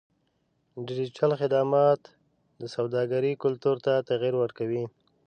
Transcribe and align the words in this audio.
ډیجیټل 0.87 1.31
خدمات 1.41 2.01
د 2.61 2.63
سوداګرۍ 2.75 3.33
کلتور 3.43 3.75
ته 3.85 3.93
تغیر 4.09 4.33
ورکوي. 4.39 4.83